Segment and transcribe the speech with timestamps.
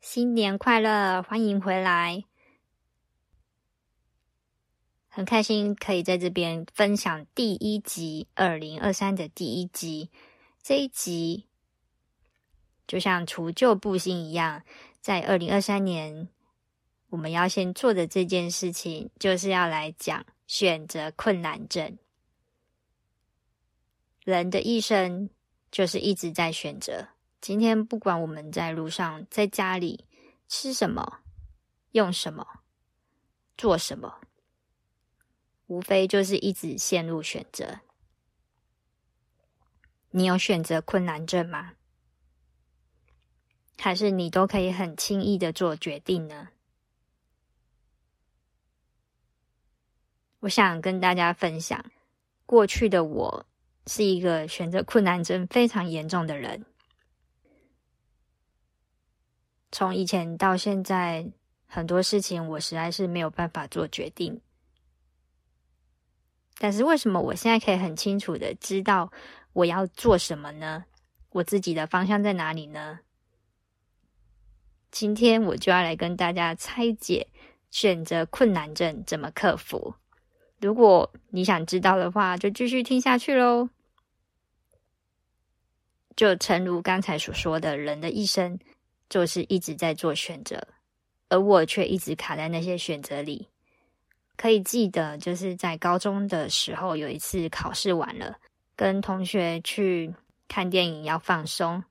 [0.00, 2.24] 新年快乐，欢迎回来。
[5.08, 10.10] 很开心可以在这边分享第一集，二零二三的第一集。
[10.62, 11.46] 这一集
[12.86, 14.62] 就像除旧布新一样，
[15.02, 16.30] 在二零二三年，
[17.10, 21.98] 我们要先做的这件事情，就是要来讲选择困难症。
[24.24, 25.28] 人的一生
[25.70, 27.06] 就是一直在选择。
[27.40, 30.04] 今天不管我们在路上、在家里
[30.46, 31.20] 吃什么、
[31.92, 32.46] 用什么、
[33.56, 34.20] 做什么，
[35.66, 37.80] 无非就是一直陷入选择。
[40.10, 41.72] 你有选择困难症吗？
[43.78, 46.48] 还是你都可以很轻易的做决定呢？
[50.40, 51.82] 我想跟大家分享，
[52.44, 53.46] 过去的我
[53.86, 56.66] 是一个选择困难症非常严重的人。
[59.80, 61.26] 从以前到现在，
[61.66, 64.38] 很多事情我实在是没有办法做决定。
[66.58, 69.10] 但是为什么我现在可以很清楚的知道
[69.54, 70.84] 我要做什么呢？
[71.30, 72.98] 我自己的方向在哪里呢？
[74.90, 77.26] 今天我就要来跟大家拆解
[77.70, 79.94] 选择困难症怎么克服。
[80.58, 83.70] 如果你想知道的话，就继续听下去喽。
[86.14, 88.58] 就诚如刚才所说的，人的一生。
[89.10, 90.66] 就是一直在做选择，
[91.28, 93.48] 而我却一直卡在那些选择里。
[94.36, 98.38] 可以记得，就是在高中的时候，有一次考试完了，
[98.74, 100.14] 跟同学去
[100.48, 101.84] 看电影要放松，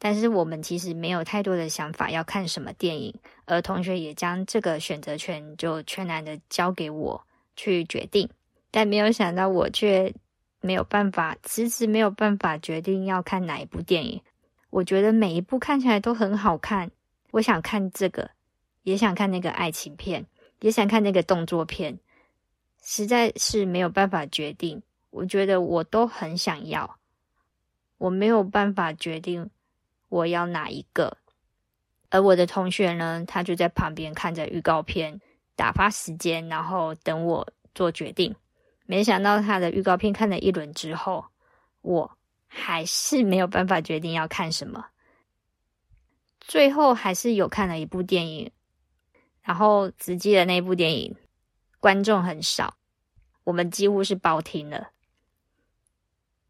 [0.00, 8.28] 但是我们其实没有太多的想法要看什么电影，而同学也将这个选择权就全然的交给我去决定，
[8.72, 10.12] 但没有想到我却
[10.60, 14.20] 没有办法，迟迟没有办法决定要看哪一部电影。
[14.70, 16.90] 我觉得每一部看起来都很好看，
[17.30, 18.30] 我想看这个，
[18.82, 20.26] 也想看那个爱情片，
[20.60, 21.98] 也想看那个动作片，
[22.82, 24.82] 实在是没有办法决定。
[25.10, 26.98] 我觉得我都很想要，
[27.96, 29.48] 我没有办法决定
[30.08, 31.16] 我要哪一个。
[32.10, 35.20] 而我的同学呢，他就在旁边看着预告片，
[35.54, 38.34] 打发时间，然后等我做决定。
[38.84, 41.26] 没想到他的预告片看了一轮之后，
[41.82, 42.15] 我。
[42.58, 44.86] 还是没有办法决定要看什么，
[46.40, 48.50] 最后还是有看了一部电影，
[49.42, 51.14] 然后只记得那部电影
[51.80, 52.78] 观众很少，
[53.44, 54.88] 我们几乎是包听了，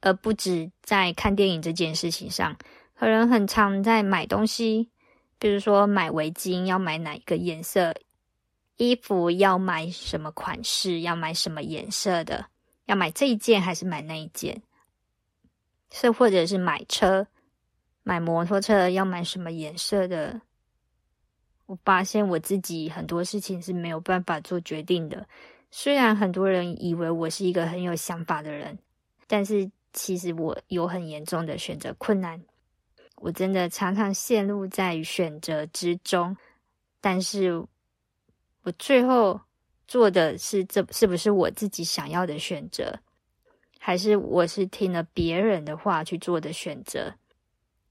[0.00, 2.56] 而不止在看电影这件事情上，
[2.94, 4.90] 可能很常在买东西，
[5.40, 7.92] 比如说买围巾要买哪一个颜色，
[8.76, 12.46] 衣服要买什么款式，要买什么颜色的，
[12.86, 14.62] 要买这一件还是买那一件。
[15.90, 17.26] 是，或者是买车，
[18.02, 20.40] 买摩托车要买什么颜色的？
[21.66, 25.26] 我发现我自己很多事情是没有办法做决定的。
[25.70, 28.78] 虽然很多人以为我是一个很有想法的人，
[29.26, 32.42] 但是其实我有很严重的选择困难。
[33.16, 36.34] 我真的常常陷入在选择之中，
[37.02, 37.62] 但是
[38.62, 39.38] 我最后
[39.86, 42.98] 做的是这是不是我自己想要的选择？
[43.78, 47.14] 还是我是听了别人的话去做的选择，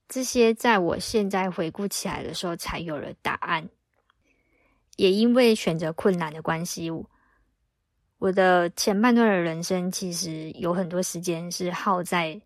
[0.08, 3.70] 这些在我现在回顾起来的时候才有了答案。
[4.98, 6.92] 也因为选择困难的关系，
[8.18, 12.42] 我的前半段的人生其实有很多时间是耗在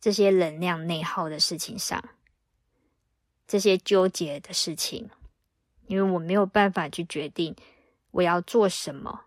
[0.00, 2.02] 这些能量内耗的事情上，
[3.48, 5.10] 这些纠结的事情，
[5.86, 7.54] 因为我没有办法去决定
[8.12, 9.26] 我要做什么。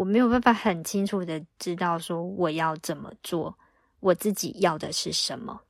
[0.00, 3.58] 我没有办法很清楚的知道说我要怎么做，
[4.00, 5.60] 我自己要的是什么。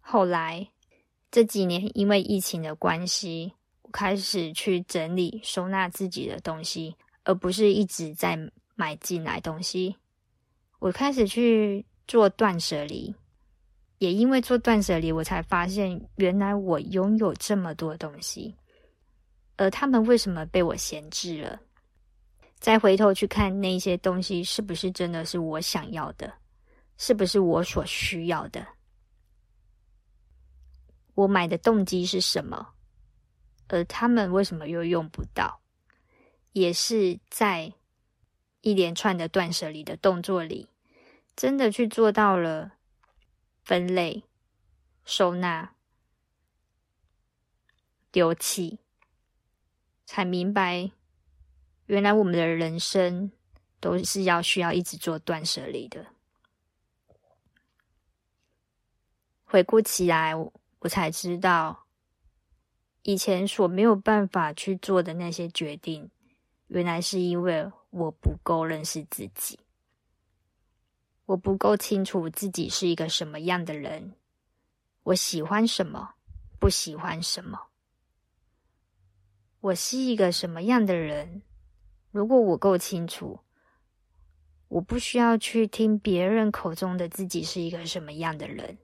[0.00, 0.68] 后来
[1.30, 3.52] 这几年因为疫情的关系，
[3.82, 8.36] 我开始去整理收纳自己的东西，而不是一直在
[8.74, 9.94] 买进来东西。
[10.80, 13.14] 我开始去做断舍离，
[13.98, 18.56] 也因为做断舍离，我才发现原来我拥有这么多东西。
[19.56, 21.60] 而他们为什么被我闲置了？
[22.58, 26.32] 再回头去看那些东西，是不是真的是我想要的？
[26.96, 28.66] 是不是我所需要的？
[31.14, 32.74] 我买的动机是什么？
[33.68, 35.60] 而他们为什么又用不到？
[36.52, 37.72] 也是在
[38.60, 40.68] 一连串的断舍离的动作里，
[41.34, 42.72] 真的去做到了
[43.64, 44.22] 分类、
[45.04, 45.74] 收纳、
[48.12, 48.78] 丢弃，
[50.06, 50.90] 才明白，
[51.86, 53.30] 原来我们的人生
[53.80, 56.06] 都是要需要一直做断舍离的。
[59.44, 61.86] 回顾起来，我才知道，
[63.02, 66.10] 以前所没有办法去做的那些决定，
[66.66, 69.60] 原来是因为我不够认识自己，
[71.26, 74.14] 我不够清楚自己是一个什么样的人，
[75.04, 76.14] 我喜欢什么，
[76.58, 77.68] 不喜欢什么，
[79.64, 81.40] 我是一个什么样的人。
[82.10, 83.40] 如果我够清楚，
[84.68, 88.76] 我不需要去听别人口中的自己是一个什么样的人。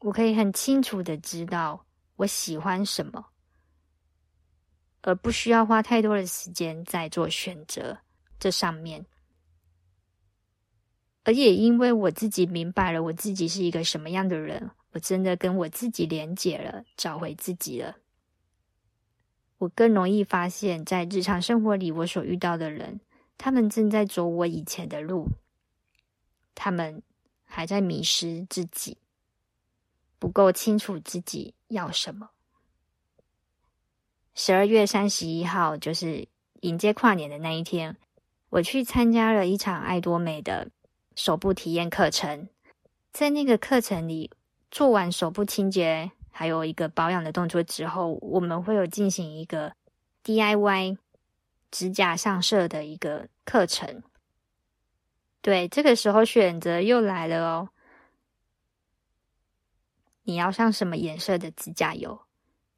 [0.00, 3.26] 我可以很清楚的知道我喜欢什么，
[5.02, 7.96] 而不需要花太多的时间在做选择
[8.40, 9.06] 这上面。
[11.22, 17.96] 而也因为我自己明白了我自己是一个什么样的人，我真的跟我自己连结了，找回自己了。
[19.58, 23.00] 我更容易发现，在日常生活里，我所遇到的人，
[23.38, 25.28] 他们正在走我以前的路，
[26.54, 27.02] 他们
[27.44, 28.98] 还在迷失自己。
[30.18, 32.30] 不够清楚自己要什么。
[34.34, 36.26] 十二月三十一号，就是
[36.60, 37.96] 迎接跨年的那一天，
[38.48, 40.70] 我去参加了一场爱多美的
[41.14, 42.48] 手部体验课程。
[43.12, 44.30] 在那个课程里，
[44.70, 49.72] 做完手部清洁，还有一个保养的动作之后，我们会有进行一个
[50.22, 50.98] DIY
[51.70, 54.02] 指甲上色的一个课程。
[55.40, 57.70] 对，这个时候选择又来了哦。
[60.24, 62.20] 你要上什么颜色的指甲油？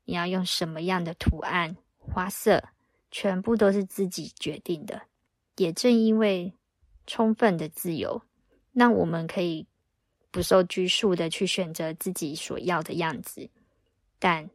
[0.04, 2.68] 你要用什么样的图案、花色，
[3.10, 5.02] 全部都是自己决定的。
[5.56, 6.54] 也正因为
[7.08, 8.22] 充分的自由，
[8.70, 9.66] 让我们可以
[10.30, 13.48] 不受拘束的去选择自己所要的样子。
[14.18, 14.48] 但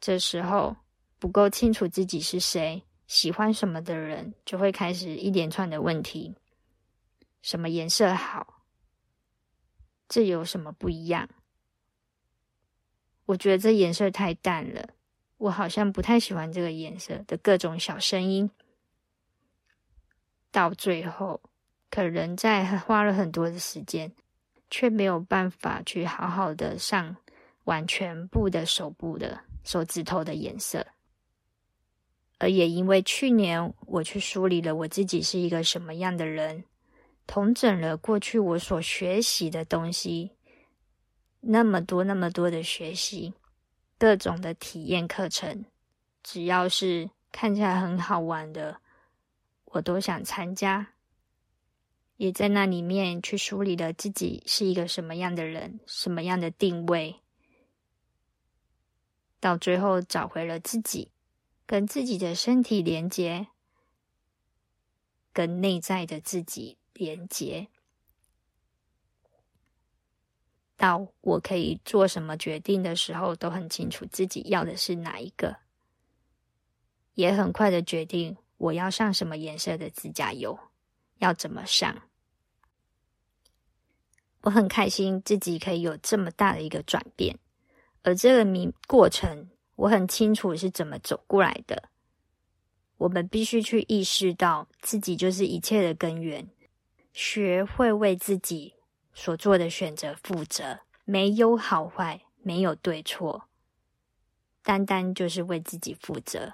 [0.00, 0.76] 这时候
[1.18, 6.34] 不够清楚自己是谁、喜欢什么的人，就会开始一连串的问题：
[7.42, 8.62] 什么颜色好？
[10.08, 11.28] 这有什么不一样？
[13.26, 14.88] 我觉得这颜色太淡了，
[15.36, 18.50] 我好像不太喜欢这个颜色的各种小声音。
[20.50, 21.42] 到最后，
[21.90, 24.10] 可能在花了很多的时间，
[24.70, 27.16] 却没有办法去好好的上
[27.64, 30.86] 完全部的手部的手指头的颜色。
[32.38, 36.62] 而也因为去年我去梳理了我自己是一个什么样的人，
[37.26, 40.32] 统整了过去我所学习的东西。
[41.40, 43.32] 那么多那么多的学习，
[43.98, 45.64] 各种的体验课程，
[46.22, 48.80] 只要是看起来很好玩的，
[49.64, 50.88] 我都想参加。
[52.18, 57.20] 也在那里面去梳理了自己是一个什么样的人，什么样的定位，
[59.38, 61.12] 到最后找回了自己，
[61.64, 63.46] 跟自己的身体连接，
[65.32, 67.68] 跟内在的自己连接。
[70.76, 75.56] 到我可以做什么决定的时候，都很清楚自己要的是哪一个，
[77.14, 80.58] 也很快的决定我要上什么颜色的指甲油，
[81.18, 82.07] 要怎么上。
[84.42, 87.38] 我很开心自己可以有这么大的一个转变，
[88.02, 91.88] 而这个明过程，我很清楚是怎么走过来的。
[92.96, 96.48] 我们必须去意识到自己就是一切的根源，
[97.12, 98.74] 学会为自己。
[99.14, 103.48] 所做的选择负责，没有好坏，没有对错，
[104.62, 106.52] 单单就是为自己负责，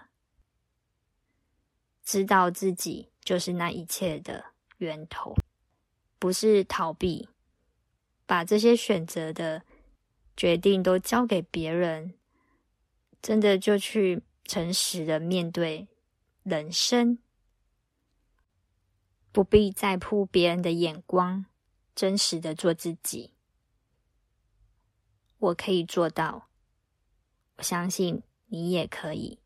[2.03, 4.43] 知道自己就是那一切的
[4.79, 5.35] 源头，
[6.19, 7.29] 不是逃避，
[8.27, 9.63] 把这些选择的
[10.37, 12.15] 决定都交给别人，
[13.21, 15.89] 真的就去诚实的面对
[16.43, 17.19] 人生，
[19.33, 21.47] 不必在乎别人的眼光。
[21.95, 23.31] 真实的做自己，
[25.39, 26.49] 我可以做到，
[27.59, 29.39] 我相信你也可以。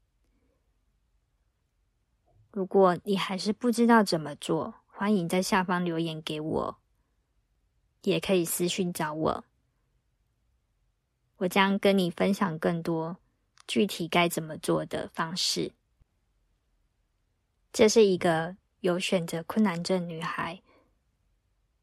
[2.50, 6.78] 如果你还是不知道怎么做，欢迎在下方留言给我，
[8.02, 9.44] 也可以私讯找我，
[11.38, 13.16] 我将跟你分享更多
[13.66, 15.72] 具体该怎么做的方式。
[17.72, 20.62] 这是一个有选择困难症女孩。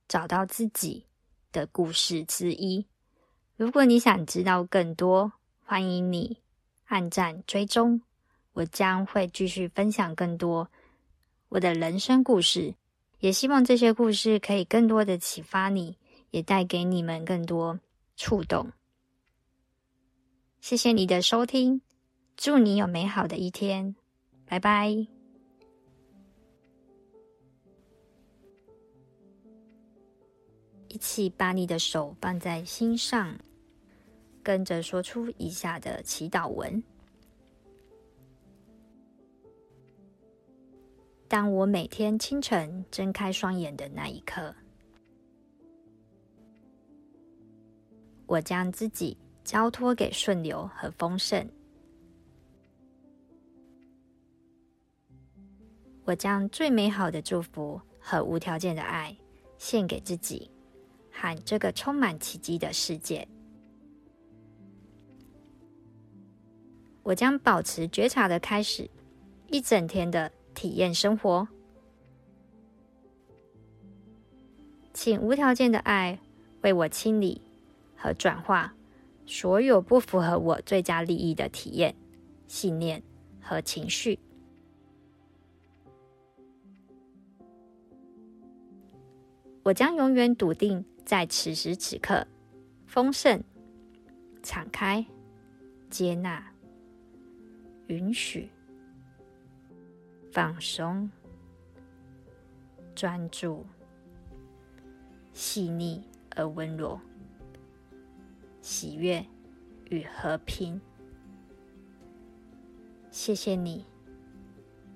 [0.08, 1.06] 找到自己
[1.52, 2.86] 的故事之一，
[3.56, 6.38] 如果你想知道更多，欢迎你
[6.86, 8.02] 按赞追踪，
[8.54, 10.70] 我将会继续分享更多
[11.50, 12.76] 我的人生故事。
[13.20, 15.98] 也希望这些故事可以更多的启发你，
[16.36, 17.80] 也带给你们更多
[18.18, 18.70] 触动。
[20.60, 21.82] 谢谢你的收听，
[22.36, 23.96] 祝你有美好的一天，
[24.46, 24.90] 拜拜。
[30.90, 33.34] 一起把你的手放在心上，
[34.44, 36.84] 跟着说出以下的祈祷文：
[41.30, 44.54] 当我每天清晨睁开双眼的那一刻，
[48.28, 49.18] 我将自己。
[49.46, 51.48] 交托给顺流和丰盛，
[56.04, 59.16] 我将最美好的祝福和无条件的爱
[59.60, 60.50] 献给自己
[61.12, 63.28] 和这个充满奇迹的世界。
[67.04, 68.90] 我将保持觉察的开始
[69.52, 71.48] 一整天的体验生活，
[74.92, 76.20] 请无条件的爱
[76.62, 77.40] 为我清理
[78.06, 78.72] 和转化。
[79.26, 81.96] 所有不符合我最佳利益的体验、
[82.48, 83.02] 信念
[83.42, 84.20] 和情绪，
[89.64, 92.28] 我将永远笃定在此时此刻，
[92.86, 93.44] 丰盛、
[94.44, 95.04] 敞开、
[95.90, 96.54] 接纳、
[97.88, 98.48] 允许、
[100.32, 101.10] 放松、
[102.94, 103.66] 专注、
[105.34, 107.00] 细腻而温柔。
[108.66, 109.24] 喜悦
[109.92, 110.82] 与和平，
[113.12, 113.86] 谢谢你，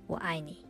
[0.08, 0.66] 我爱你。